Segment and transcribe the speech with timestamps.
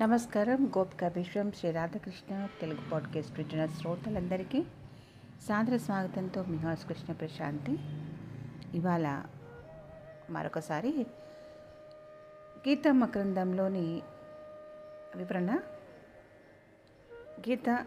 [0.00, 0.72] నమస్కారం.
[0.78, 4.62] గోపిక విశ్వం శ్రీ రాధాకృష్ణ తెలుగు పాడ్కాస్ట్ వింటున్న శ్రోతలందరికీ
[5.48, 7.78] సాదర స్వాగతంతో మీ హాస్ కృష్ణ ప్రశాంతి.
[8.78, 9.22] ఇవాళ
[10.30, 11.06] మరొకసారి
[12.68, 14.02] గీత గ్రంథంలోని
[15.16, 15.58] వివరణ.
[17.50, 17.86] గీత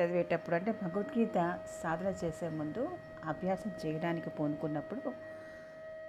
[0.00, 2.88] చదివేటప్పుడు అంటే భగవద్గీత సాధన చేసే ముందు
[3.24, 5.12] అభ్యాసం చేయడానికి పూనుకున్నప్పుడు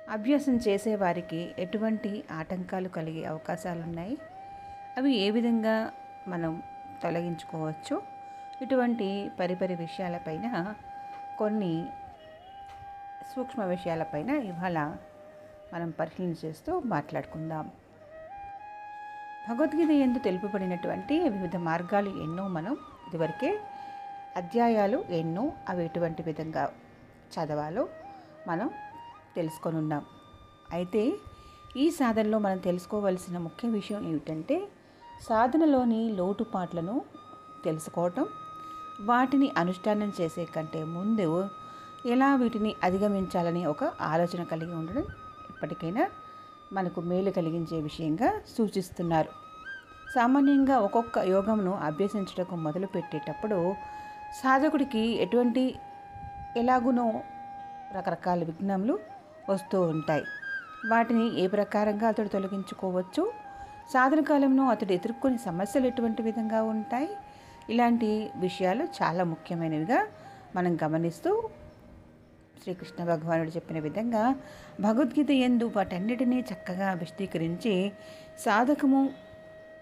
[0.10, 4.18] అభ్యాసం చేసేవారికి ఎటువంటి ఆటంకాలు కలిగే అవకాశాలు ఉన్నాయి
[4.98, 5.76] అవి ఏ విధంగా
[6.28, 6.52] మనం
[7.04, 7.96] తొలగించుకోవచ్చు
[8.62, 9.08] ఇటువంటి
[9.40, 10.76] పరిపరి విషయాలపైన
[11.38, 11.74] కొన్ని
[13.34, 14.78] సూక్ష్మ విషయాలపైన ఇవాళ
[15.74, 17.66] మనం పరిశీలన చేస్తూ మాట్లాడుకుందాం.
[19.48, 22.78] భగవద్గీత ఎందు తెలుపబడినటువంటి వివిధ మార్గాలు ఎన్నో మనం
[23.08, 23.52] ఇదివరకే
[24.36, 26.64] అధ్యాయాలు ఎన్నో అవి ఎటువంటి విధంగా
[27.34, 27.84] చదవాలో
[28.48, 28.70] మనం
[29.36, 30.04] తెలుసుకొని ఉన్నాం
[30.72, 31.04] అయితే
[31.76, 34.58] ఈ సాధనలో మనం తెలుసుకోవలసిన ముఖ్య విషయం ఏమిటంటే
[35.22, 37.02] సాధనలోని లోటుపాట్లను
[37.66, 38.26] తెలుసుకోవటం
[39.02, 41.50] వాటిని అనుష్ఠానం చేసే కంటే ముందు
[42.06, 45.04] ఎలా వీటిని అధిగమించాలని ఒక ఆలోచన కలిగి ఉండడం
[45.50, 46.10] ఇప్పటికైనా
[46.74, 49.30] మనకు మేలు కలిగించే విషయంగా సూచిస్తున్నారు.
[50.16, 53.76] సామాన్యంగా ఒక్కొక్క యోగమును అభ్యసించటకు మొదలు పెట్టేటప్పుడు
[54.44, 55.76] సాధకుడికి ఎటువంటి
[56.58, 57.22] ఎలాగునో
[57.96, 59.00] రకరకాల విఘ్నములు
[59.50, 60.24] వస్తూ ఉంటాయి.
[60.88, 63.45] వాటిని ఏ ప్రకారంగా అతడు తొలగించుకోవచ్చు?
[63.94, 67.10] సాధన కాలంలో అతడు ఎదుర్కొనే సమస్యలు ఎటువంటి విధంగా ఉంటాయి?
[67.70, 70.08] ఇలాంటి విషయాలు చాలా ముఖ్యమైనవిగా
[70.56, 71.50] మనం గమనిస్తూ
[72.64, 74.36] శ్రీకృష్ణ భగవానుడు చెప్పిన విధంగా
[74.82, 77.92] భగవద్గీత ఎందు వాటన్నిటినీ చక్కగా విశదీకరించి
[78.40, 79.10] సాధకము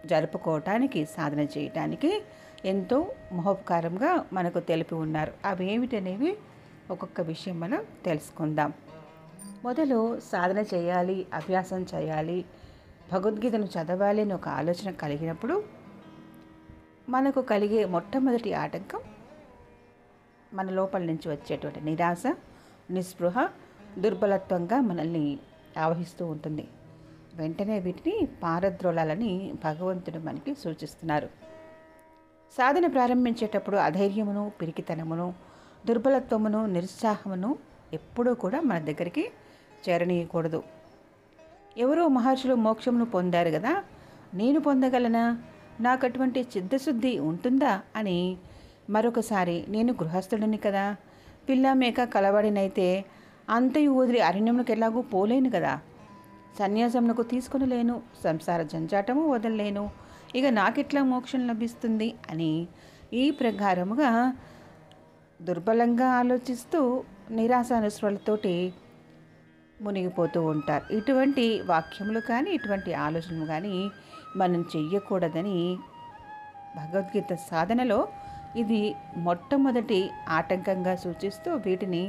[0.05, 2.23] జరుపుకోవటానికి సాధన చేయటానికి
[2.65, 5.33] ఎంతో మహోపకారంగా మనకు తెలిపి ఉన్నారు.
[5.45, 6.37] అవి ఏమిటనేవి
[6.91, 8.73] ఒక్కొక్క విషయం మనం తెలుసుకుందాం.
[9.63, 12.45] మొదలు సాధన చేయాలి అభ్యాసం చేయాలి
[13.11, 15.63] భగవద్గీతను చదవాలి అని ఒక ఆలోచన కలిగినప్పుడు
[17.09, 19.01] మనకు కలిగే మొట్టమొదటి ఆటంకం
[20.53, 22.23] మన లోపల నుంచి వచ్చేటువంటి నిరాశ
[22.91, 23.49] నిస్పృహ
[23.97, 25.39] దుర్బలత్వంగా మనల్ని
[25.77, 26.67] ఆవహిస్తూ ఉంటుంది.
[27.35, 31.27] వెంటనే వీటిని పారద్రోలాలని భగవంతుడు మనకి సూచిస్తున్నారు.
[32.51, 35.33] సాధన ప్రారంభించేటప్పుడు అధైర్యమును పిరికితనమును
[35.85, 37.57] దుర్బలత్వమును నిరుత్సాహమును
[37.93, 39.31] ఎప్పుడూ కూడా మన దగ్గరికి
[39.89, 40.63] చేరనీయకూడదు.
[41.77, 43.83] ఎవరో మహర్షులు మోక్షమును పొందారు కదా.
[44.33, 45.41] నేను పొందగలనా?
[45.81, 47.81] నాకు అటువంటి చిత్తశుద్ధి ఉంటుందా?
[47.95, 48.37] అని
[48.89, 50.95] మరొకసారి నేను గృహస్థుడిని కదా.
[51.49, 53.05] పిల్ల మేక కలబడినైతే
[53.49, 55.79] అంతయు వదిలి అరణ్యములకు ఎలాగూ పోలేను కదా.
[56.59, 59.89] సన్యాసమునకు తీసుకుని లేను సంసార జంజాటము వదలలేను
[60.35, 62.15] ఇక నాకెట్లా మోక్షం లభిస్తుంది?
[62.29, 62.67] అని
[63.13, 64.33] ఈ ప్రకారముగా
[65.41, 68.73] దుర్బలంగా ఆలోచిస్తూ నిరాశానుసరులతోటి
[69.83, 70.85] మునిగిపోతూ ఉంటారు.
[70.97, 73.75] ఇటువంటి వాక్యములు కానీ ఇటువంటి ఆలోచనలు కానీ
[74.35, 75.57] మనం చెయ్యకూడదని
[76.75, 77.99] భగవద్గీత సాధనలో
[78.55, 79.99] ఇది మొట్టమొదటి
[80.29, 82.03] ఆటంకంగా సూచిస్తూ వీటిని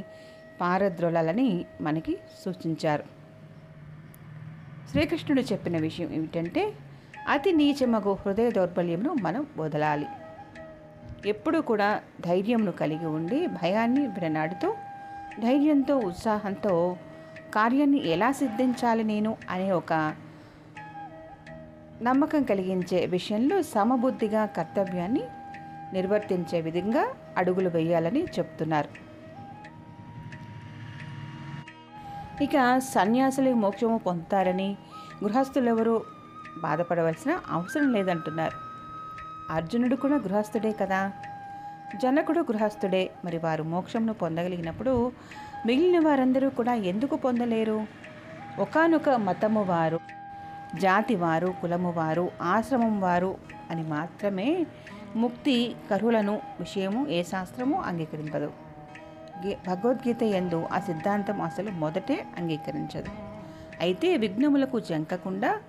[0.61, 1.49] పారద్రోలాలని
[1.81, 3.05] మనకి సూచించారు.
[4.91, 6.63] శ్రీకృష్ణుడు చెప్పిన విషయం ఏమిటంటే
[7.27, 10.07] అతి నీచమగు హృదయ దౌర్బల్యమును మనం వదలాలి.
[11.25, 11.89] ఎప్పుడూ కూడా
[12.21, 14.67] ధైర్యంను కలిగి ఉండి భయాన్ని విడనాడుతూ
[15.39, 16.73] ధైర్యంతో ఉత్సాహంతో
[17.55, 20.15] కార్యాన్ని ఎలా సిద్ధించాలి నేను అనే ఒక
[22.01, 25.23] నమ్మకం కలిగించే విషయంలో సమబుద్ధిగా కర్తవ్యాన్ని
[25.93, 29.05] నిర్వర్తించే విధంగా అడుగులు వేయాలని చెప్తున్నారు.
[32.43, 34.77] ఇక సన్యాసులు మోక్షము పొందుతారని
[35.23, 36.03] గృహస్థులెవరూ
[36.57, 38.57] బాధపడవలసిన అవసరం లేదంటున్నారు.
[39.53, 41.11] అర్జునుడు కూడా గృహస్థుడే కదా.
[42.01, 43.11] జనకుడు గృహస్థుడే.
[43.25, 45.11] మరి వారు మోక్షంను పొందగలిగినప్పుడు
[45.65, 47.85] మిగిలిన వారందరూ కూడా ఎందుకు పొందలేరు?
[48.59, 49.99] ఒకనొక మతము వారు
[50.79, 53.35] జాతి వారు కులము వారు ఆశ్రమం వారు
[53.71, 54.65] అని మాత్రమే
[55.15, 58.51] ముక్తి కరువులను విషయము ఏ శాస్త్రము అంగీకరింపదు.
[59.67, 63.09] భగవద్గీత ఎందు ఆ సిద్ధాంతం అసలు మొదటే అంగీకరించదు.
[63.81, 65.59] అయితే విఘ్నములకు జంకకుండా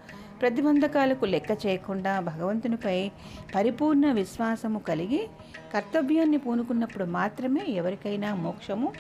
[0.41, 3.11] ప్రతిబంధకాలకు లెక్క చేయకుండా భగవంతునిపై
[3.55, 5.23] పరిపూర్ణ విశ్వాసము కలిగి
[5.75, 8.93] కర్తవ్యాన్ని పూనుకున్నప్పుడు మాత్రమే ఎవరికైనా మోక్షము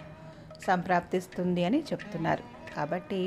[0.66, 2.44] సంప్రాప్తిస్తుంది అని చెప్తున్నారు.
[2.76, 3.20] కాబట్టి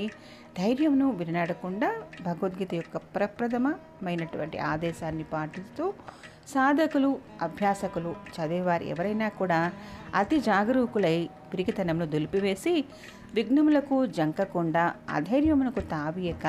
[0.57, 1.89] ధైర్యంను వినడకుండా
[2.21, 5.93] భగవద్గీత యొక్క ప్రప్రథమమైనటువంటి ఆదేశాన్ని పాటిస్తూ
[6.47, 9.59] సాధకులు అభ్యాసకులు చదివేవారు ఎవరైనా కూడా
[10.15, 12.73] అతి జాగరూకులై పిరికితనంను దులిపివేసి
[13.33, 16.45] విఘ్నములకు జంకకుండా అధైర్యమునకు తావియక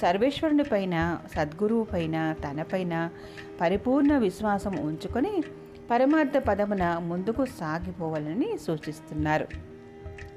[0.00, 3.10] సర్వేశ్వరుని పైన సద్గురువు పైన తనపైన
[3.60, 5.42] పరిపూర్ణ విశ్వాసం ఉంచుకొని
[5.90, 9.46] పరమార్థ పదమున ముందుకు సాగిపోవాలని సూచిస్తున్నారు.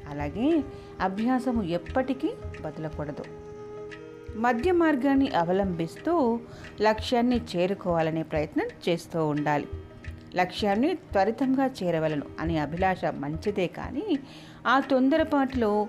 [0.09, 0.63] అలాగే
[1.01, 2.27] అభ్యాసము ఎప్పటికీ
[2.61, 3.23] వదలకూడదు.
[4.35, 6.39] మధ్య మార్గాన్ని అవలంబిస్తూ
[6.81, 9.67] లక్ష్యాన్ని చేరుకోవాలనే ప్రయత్నం చేస్తూ ఉండాలి.
[10.35, 14.19] లక్ష్యాన్ని త్వరితంగా చేరవలను అనే అభిలాష మంచిదే కానీ
[14.67, 15.87] ఆ తొందరపాటులో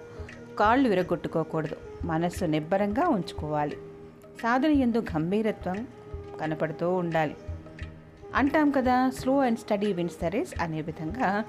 [0.59, 1.77] కాళ్ళు విరగొట్టుకోకూడదు.
[2.05, 3.77] మనస్సు నిబ్బరంగా ఉంచుకోవాలి.
[4.43, 5.87] సాధన ఎందు గంభీరత్వం
[6.41, 7.37] కనపడుతూ ఉండాలి.
[8.35, 11.45] అంటాం కదా slow and steady wins the race అనే విధంగా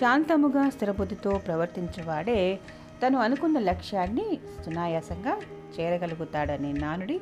[0.00, 2.58] శాంతముగా స్థిరబుద్ధితో ప్రవర్తించేవాడే
[3.06, 5.40] తను అనుకున్న లక్ష్యాన్ని సునాయాసంగా
[5.80, 7.20] చేరగలుగుతాడనే నానుడి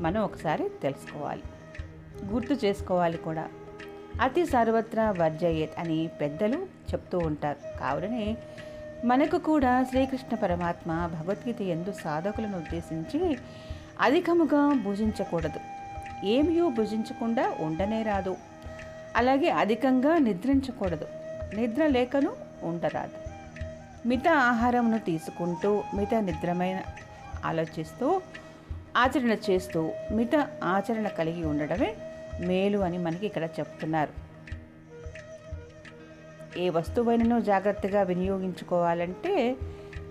[0.00, 1.42] మనం ఒకసారి తెలుసుకోవాలి.
[2.32, 3.48] గుర్తు చేసుకోవాలి కూడా.
[4.20, 7.78] అతి సర్వత్రా వర్జయ్యేత్ అని పెద్దలు చెప్తూ ఉంటారు.
[7.78, 8.36] కావుననే
[9.04, 13.38] మనకు కూడా శ్రీకృష్ణ పరమాత్మ భగవద్గీత ఎందు సాధకులను ఉద్దేశించి
[14.00, 15.60] అధికముగా భుజించకూడదు.
[16.24, 18.36] ఏమీ భుజించకుండా ఉండనే రాదు.
[19.16, 21.06] అలాగే అధికంగా నిద్రించకూడదు.
[21.54, 23.28] నిద్ర లేకను ఉండరాదు.
[24.08, 26.80] మిత ఆహారమును తీసుకుంటూ మిత నిద్రమైన
[27.44, 28.20] ఆలోచిస్తూ
[28.96, 31.94] ఆచరణ చేస్తూ మిత ఆచరణ కలిగి ఉండడమే
[32.40, 34.27] మేలు అని మనకి ఇక్కడ చెప్తున్నారు.
[36.58, 39.56] ఏ వస్తువైనను జాగ్రత్తగా వినియోగించుకోవాలంటే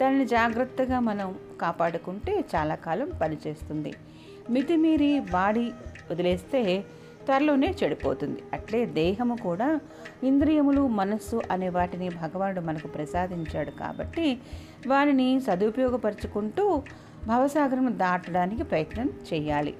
[0.01, 3.93] దానిని జాగ్రత్తగా మనం కాపాడుకుంటే చాలా కాలం పనిచేస్తుంది.
[4.49, 5.71] మితిమీరి వాడి
[6.11, 6.83] వదిలేస్తే
[7.25, 8.43] త్వరలోనే చెడిపోతుంది.
[8.53, 9.79] అట్లే దేహము కూడా
[10.23, 14.37] ఇంద్రియములు మనస్సు అనే వాటిని భగవానుడు మనకు ప్రసాదించాడు కాబట్టి
[14.87, 16.83] వారిని సదుపయోగపరుచుకుంటూ
[17.27, 19.75] భవసాగరం దాటడానికి ప్రయత్నం చేయాలి.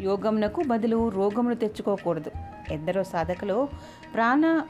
[0.00, 2.30] యోగమునకు బదులు రోగమును తెచ్చుకోకూడదు.
[2.72, 3.68] ఎందరో సాధకులు
[4.14, 4.62] ప్రాణ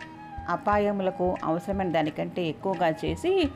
[0.48, 3.50] అపాయములకు అవసరమైన దానికంటే ఎక్కువగా చేసి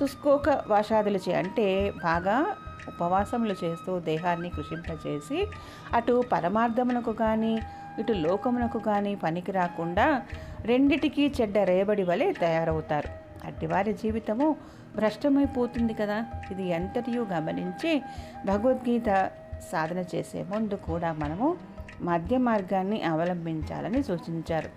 [0.00, 2.56] శుష్కోక వాషాదులు చే అంటే బాగా
[2.88, 5.46] ఉపవాసములు చేస్తూ దేహాన్ని కృషింపచేసి
[5.94, 7.58] అటు పరమార్థమునకు కానీ
[7.98, 10.22] ఇటు లోకమునకు కానీ పనికి రాకుండా
[10.64, 13.08] రెండిటికి చెడ్డ రేబడి వలె తయారవుతారు.
[13.46, 14.56] అట్టివారి జీవితము
[14.96, 16.24] భ్రష్టమైపోతుంది కదా.
[16.50, 18.02] ఇది ఎంతటియూ గమనించి
[18.46, 19.30] భగవద్గీత
[19.72, 21.56] సాధన చేసే ముందు కూడా మనము
[22.00, 24.68] మధ్య మార్గాన్ని అవలంబించాలని సూచించారు.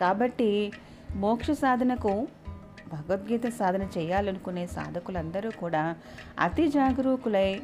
[0.00, 0.72] కాబట్టి
[1.14, 2.28] మోక్ష సాధనకు
[2.92, 5.96] భగవద్గీత సాధన చేయాలనుకునే సాధకులందరూ కూడా
[6.40, 7.60] అతి జాగరూకులై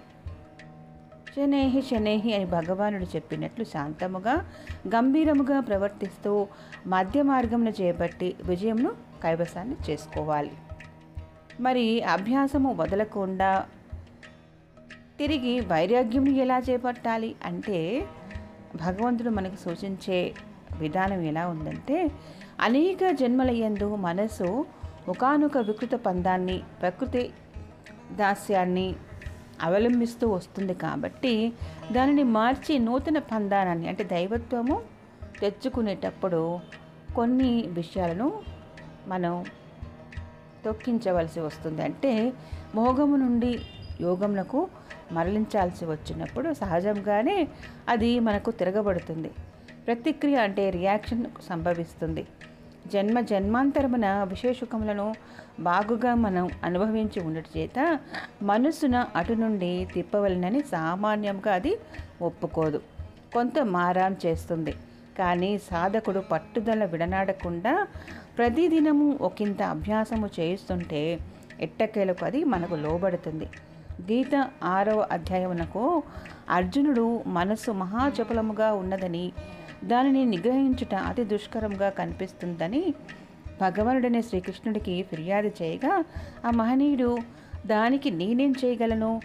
[1.37, 4.47] శనేహి శనేహి అని భగవానుడు చెప్పినట్లు శాంతముగా
[4.89, 6.47] గంభీరముగా ప్రవర్తిస్తూ
[6.87, 8.91] మధ్య మార్గమును చేపట్టి విజయమును
[9.23, 10.51] కైవసాన్ని చేసుకోవాలి.
[11.61, 13.67] మరి అభ్యాసము వదలకుండా
[15.19, 18.05] తిరిగి వైరాగ్యం ఎలా చేపట్టాలి అంటే
[18.77, 20.35] భగవంతుడు మనకు సూచించే
[20.79, 22.11] విధానం ఎలా ఉందంటే
[22.61, 24.67] అనేక జన్మలయ్యందు మనసు
[25.09, 27.31] ఒకనొక వికృత పందాన్ని ప్రకృతి
[28.13, 28.95] దాస్యాన్ని
[29.63, 31.53] అవలంబిస్తూ వస్తుంది కాబట్టి
[31.93, 34.83] దానిని మార్చి నూతన పందానాన్ని అంటే దైవత్వము
[35.41, 36.59] తెచ్చుకునేటప్పుడు
[37.17, 38.43] కొన్ని విషయాలను
[39.07, 39.45] మనం
[40.65, 41.83] తొక్కించవలసి వస్తుంది.
[41.83, 42.33] అంటే
[42.75, 43.61] మోగము నుండి
[44.01, 44.69] యోగములకు
[45.13, 47.49] మరలించాల్సి వచ్చినప్పుడు సహజంగానే
[47.89, 49.31] అది మనకు తిరగబడుతుంది.
[49.87, 52.27] ప్రతిక్రియ అంటే రియాక్షన్ సంభవిస్తుంది.
[52.93, 55.15] జన్మ జన్మాంతరమున విశేషకములను
[55.61, 57.99] బాగుగా మనం అనుభవించి ఉండట చేత
[58.43, 61.79] మనసున అటు నుండి తిప్పవలనని సామాన్యంగా అది
[62.23, 62.81] ఒప్పుకోదు.
[63.35, 64.75] కొంత మారాం చేస్తుంది.
[65.19, 67.87] కానీ సాధకుడు పట్టుదల విడనాడకుండా
[68.39, 71.19] ప్రతిదినము ఒకంత అభ్యాసము చేయిస్తుంటే
[71.61, 73.49] ఎట్టకేలకు అది మనకు లోబడుతుంది.
[74.01, 76.03] గీత ఆరవ అధ్యాయమునకు
[76.51, 79.33] అర్జునుడు మనస్సు మహాచపలముగా ఉన్నదని
[79.85, 82.95] దానిని నిగ్రహించుట అతి దుష్కరంగా కనిపిస్తుందని
[83.61, 86.05] భగవానుడనే శ్రీకృష్ణుడికి ఫిర్యాదు చేయగా
[86.47, 87.19] ఆ మహనీయుడు
[87.67, 89.21] దానికి నేనేం చేయగలను?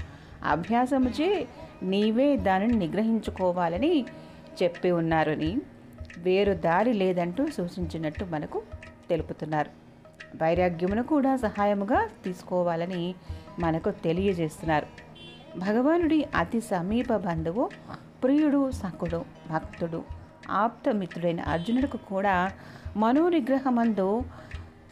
[0.45, 1.47] అభ్యాసముచే
[1.83, 4.05] నీవే దానిని నిగ్రహించుకోవాలని
[4.63, 5.57] చెప్పి ఉన్నారని
[6.17, 8.61] వేరు దారి లేదంటూ సూచించినట్టు మనకు
[9.09, 9.69] తెలుపుతున్నారు.
[10.43, 13.15] వైరాగ్యమును కూడా సహాయముగా తీసుకోవాలని
[13.59, 14.85] మనకు తెలియజేస్తున్నారు.
[15.59, 17.69] భగవానుడి అతి సమీప బంధువు
[18.23, 20.03] ప్రియుడు సకుడు భక్తుడు
[20.49, 22.51] ఆప్తమిత్రుడైన అర్జునుడికి కూడా
[22.97, 24.21] మనోనిగ్రహమందు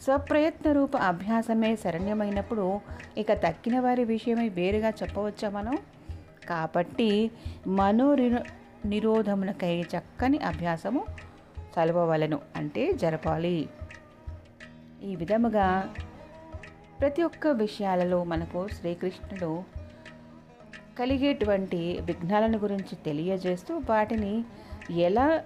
[0.01, 2.79] స్వప్రయత్న రూప అభ్యాసమే శరణ్యమైనప్పుడు
[3.17, 5.77] ఇక తక్కిన వారి విషయమై వేరుగా చెప్పవచ్చా మనం?
[6.49, 7.31] కాబట్టి
[7.67, 8.35] మనోరి
[8.85, 11.05] నిరోధమునకై చక్కని అభ్యాసము
[11.59, 12.39] చలవవలను.
[12.55, 13.69] అంటే జరపాలి.
[15.03, 15.93] ఈ విధముగా
[17.01, 19.63] ప్రతి ఒక్క విషయాలలో మనకు శ్రీకృష్ణుడు
[20.99, 24.45] కలిగేటువంటి విఘ్నాలను గురించి తెలియజేస్తూ వాటిని
[24.91, 25.41] ఎలా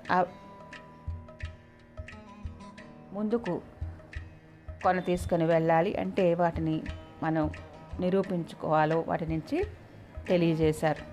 [3.14, 3.62] ముందుకు
[4.84, 6.84] కొన తీసుకొని వెళ్ళాలి అంటే వాటిని
[7.24, 7.52] మనం
[8.00, 9.64] నిరూపించుకోవాలో వాటి నుంచి
[10.28, 11.04] తెలియజేశారు.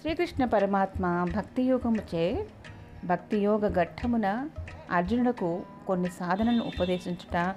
[0.00, 2.46] శ్రీకృష్ణ పరమాత్మ భక్తి యోగముచే
[3.04, 4.48] భక్తి యోగ ఘట్టమున
[4.90, 7.54] అర్జునుడకు కొన్ని సాధనలను ఉపదేశించుట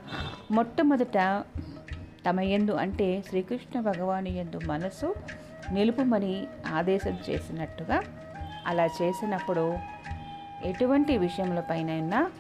[0.52, 1.18] మొట్టమొదట
[2.30, 5.16] తమ ఎందు అంటే శ్రీకృష్ణ భగవాను యందు మనసు
[5.72, 8.02] నిలుపుమని ఆదేశం చేసినట్టుగా
[8.68, 9.78] అలా చేసినప్పుడు
[10.66, 12.32] ఎటువంటి విషయములపైనైనా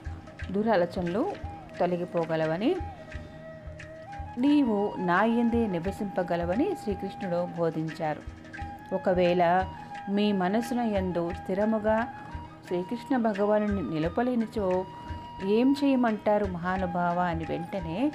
[0.51, 1.32] దురాలోచనలు
[1.79, 2.75] తొలగిపోగలవని
[4.38, 8.22] నీవు నా ఎందే నివసింపగలవని శ్రీకృష్ణుడు బోధించారు.
[8.96, 9.44] ఒకవేళ
[10.10, 12.08] మీ మనసున ఎందు స్థిరముగా
[12.67, 14.86] శ్రీకృష్ణ భగవాను నిలపలేనిచో
[15.46, 18.12] ఏం చేయమంటారు మహానుభావ అని వెంటనే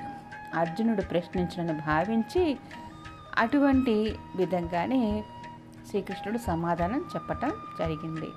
[0.54, 2.58] అర్జునుడు ప్రశ్నించడని భావించి
[3.38, 5.24] అటువంటి విధంగానే
[5.90, 8.28] శ్రీకృష్ణుడు సమాధానం చెప్పటం జరిగింది.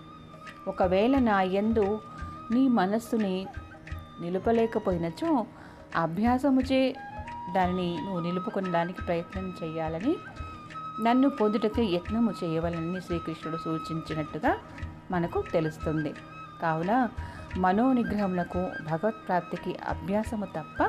[0.67, 2.01] ఒకవేళ నా యందు
[2.51, 3.47] నీ మనస్సుని
[4.21, 5.45] నిలుపలేకపోయినచో
[5.95, 6.95] అభ్యాసముచే
[7.55, 10.15] దానిని నువ్వు నిలుపుకొనడానికి ప్రయత్నం చేయాలని
[11.03, 14.57] నన్ను పొందుటకు యత్నము చేయవలని శ్రీకృష్ణుడు సూచించినట్టుగా
[15.11, 16.13] మనకు తెలుస్తుంది.
[16.61, 17.07] కావున
[17.57, 20.83] మనోనిగ్రహములకు భగవత్ప్రాప్తికి అభ్యాసము తప్ప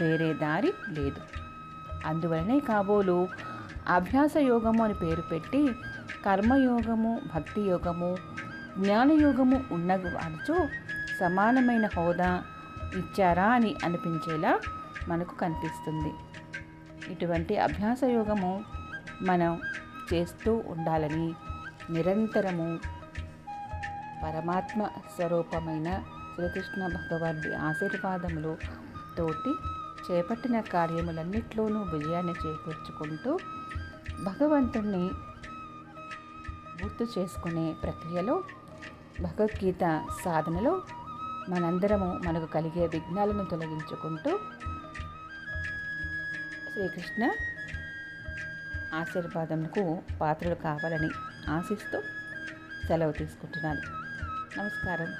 [0.00, 1.20] వేరే దారి లేదు.
[2.06, 3.28] అందువలనే కాబోలు
[3.88, 5.68] అభ్యాస యోగము అని పేరు పెట్టి
[6.24, 8.16] కర్మయోగము భక్తి యోగము
[8.78, 10.56] జ్ఞానయోగము ఉన్న వారితో
[11.20, 12.42] సమానమైన హోదా
[12.96, 14.60] ఇచ్చారా అని అనిపించేలా
[15.08, 16.12] మనకు కనిపిస్తుంది.
[17.12, 18.64] ఇటువంటి అభ్యాస యోగము
[19.22, 19.60] మనం
[20.12, 21.34] చేస్తూ ఉండాలని
[21.90, 22.78] నిరంతరము
[24.22, 25.88] పరమాత్మ స్వరూపమైన
[26.34, 28.56] శ్రీకృష్ణ భగవాన్ ఆశీర్వాదములు
[29.18, 29.52] తోటి
[30.06, 33.32] చేపట్టిన కార్యములన్నిట్లోనూ విజయాన్ని చేకూర్చుకుంటూ
[34.22, 35.04] భగవంతుణ్ణి
[36.82, 38.42] గుర్తు చేసుకునే ప్రక్రియలో
[39.20, 39.84] భగవద్గీత
[40.24, 40.82] సాధనలో
[41.48, 44.32] మనందరము మనకు కలిగే విఘ్నాలను తొలగించుకుంటూ
[46.72, 47.22] శ్రీకృష్ణ
[48.94, 51.10] ఆశీర్వాదంకు పాత్రలు కావాలని
[51.48, 51.98] ఆశిస్తూ
[52.86, 54.01] సెలవు తీసుకుంటున్నాను.
[54.56, 55.10] నమస్కారం